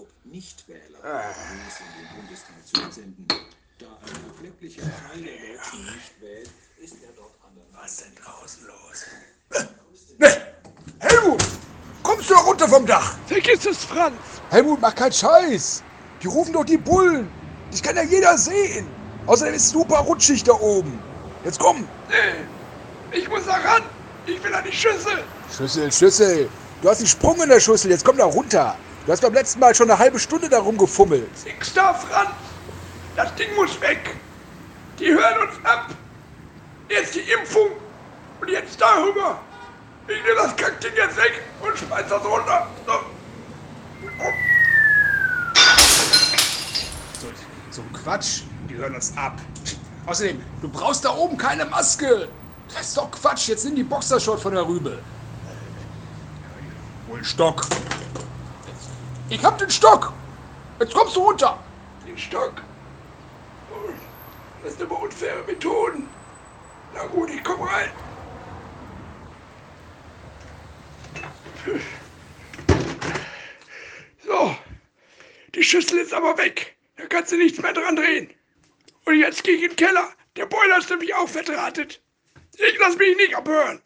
Trupp 0.00 0.08
Nichtwähler 0.24 0.98
Berlins 1.02 1.76
in 1.78 2.00
den 2.00 2.16
Bundestag 2.16 2.56
zu 2.64 2.80
entsenden. 2.80 3.26
Da 3.78 3.86
ein 3.86 4.30
erklecklicher 4.30 4.80
Teil 4.80 5.22
der 5.22 5.32
Deutschen 5.34 5.84
nicht 5.84 6.20
wählt, 6.20 6.50
ist 6.78 6.94
er 7.02 7.12
dort 7.16 7.34
anderen. 7.46 7.68
Was 7.72 7.92
ist 7.92 8.04
denn 8.04 8.14
draußen 8.14 8.66
los? 8.66 9.68
Ne, 10.18 10.54
Helmut! 11.00 11.42
Kommst 12.02 12.30
du 12.30 12.34
da 12.34 12.40
runter 12.40 12.68
vom 12.68 12.86
Dach? 12.86 13.18
Vergiss 13.26 13.66
es, 13.66 13.84
Franz! 13.84 14.16
Helmut, 14.48 14.80
mach 14.80 14.94
keinen 14.94 15.12
Scheiß! 15.12 15.82
Die 16.22 16.28
rufen 16.28 16.54
doch 16.54 16.64
die 16.64 16.78
Bullen! 16.78 17.30
Das 17.70 17.82
kann 17.82 17.96
ja 17.96 18.02
jeder 18.02 18.38
sehen! 18.38 18.86
Außerdem 19.26 19.52
ist 19.52 19.64
es 19.64 19.70
super 19.70 19.98
rutschig 19.98 20.44
da 20.44 20.54
oben! 20.54 20.98
Jetzt 21.44 21.58
komm! 21.58 21.86
Nee, 22.08 23.18
ich 23.18 23.28
muss 23.28 23.44
da 23.44 23.56
ran! 23.56 23.82
Ich 24.24 24.42
will 24.42 24.54
an 24.54 24.64
die 24.64 24.72
Schüssel! 24.72 25.24
Schüssel, 25.54 25.92
Schüssel! 25.92 26.48
Du 26.80 26.88
hast 26.88 26.98
einen 27.00 27.06
Sprung 27.06 27.42
in 27.42 27.50
der 27.50 27.60
Schüssel, 27.60 27.90
jetzt 27.90 28.04
komm 28.04 28.16
da 28.16 28.24
runter! 28.24 28.78
Du 29.06 29.12
hast 29.12 29.22
beim 29.22 29.32
letzten 29.32 29.60
Mal 29.60 29.74
schon 29.74 29.90
eine 29.90 29.98
halbe 29.98 30.18
Stunde 30.18 30.48
da 30.48 30.58
rumgefummelt! 30.60 31.30
Nix 31.44 31.72
da, 31.72 31.94
Franz! 31.94 32.30
Das 33.16 33.34
Ding 33.34 33.54
muss 33.56 33.80
weg! 33.80 34.14
Die 34.98 35.08
hören 35.08 35.48
uns 35.48 35.64
ab! 35.64 35.88
Jetzt 36.88 37.14
die 37.14 37.20
Impfung! 37.20 37.70
Und 38.40 38.48
jetzt 38.48 38.78
darüber! 38.80 39.40
Ich 40.06 40.22
nehme 40.22 40.34
das 40.36 40.54
Kackding 40.56 40.92
jetzt 40.96 41.16
weg 41.16 41.42
und 41.62 41.78
schmeiß 41.78 42.04
das 42.08 42.24
runter! 42.24 42.66
So. 42.86 42.92
So, 47.20 47.26
so 47.70 47.82
ein 47.82 47.92
Quatsch, 47.92 48.42
die 48.68 48.76
hören 48.76 48.94
uns 48.94 49.16
ab. 49.16 49.38
Außerdem, 50.06 50.42
du 50.60 50.68
brauchst 50.68 51.04
da 51.04 51.14
oben 51.14 51.38
keine 51.38 51.64
Maske. 51.64 52.28
Das 52.74 52.88
ist 52.88 52.96
doch 52.96 53.10
Quatsch, 53.10 53.48
jetzt 53.48 53.64
nimm 53.64 53.76
die 53.76 53.82
Boxershot 53.82 54.40
von 54.40 54.52
der 54.52 54.66
Rübe. 54.66 54.98
Hol 57.08 57.16
einen 57.16 57.24
Stock. 57.24 57.66
Ich 59.30 59.44
hab 59.44 59.58
den 59.58 59.70
Stock. 59.70 60.12
Jetzt 60.80 60.92
kommst 60.92 61.14
du 61.14 61.20
runter. 61.20 61.56
Den 62.06 62.18
Stock. 62.18 62.62
Oh, 63.72 63.90
Das 64.64 64.72
sind 64.76 64.82
aber 64.90 65.00
unfaire 65.02 65.44
Methoden. 65.46 66.08
Na 66.94 67.06
gut, 67.06 67.30
ich 67.30 67.42
komm 67.44 67.62
rein. 67.62 67.90
So, 74.24 74.56
die 75.54 75.62
Schüssel 75.62 75.98
ist 75.98 76.12
aber 76.12 76.36
weg. 76.38 76.76
Da 76.96 77.06
kannst 77.06 77.32
du 77.32 77.36
nichts 77.36 77.60
mehr 77.60 77.72
dran 77.72 77.96
drehen. 77.96 78.32
Und 79.04 79.16
jetzt 79.16 79.44
gehe 79.44 79.54
ich 79.54 79.62
in 79.62 79.70
den 79.70 79.76
Keller. 79.76 80.10
Der 80.36 80.46
Boiler 80.46 80.78
ist 80.78 80.90
nämlich 80.90 81.14
auch 81.14 81.28
verdrahtet. 81.28 82.02
Ich 82.56 82.78
lass 82.78 82.96
mich 82.96 83.16
nicht 83.16 83.34
abhören. 83.36 83.80